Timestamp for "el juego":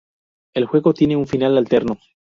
0.55-0.95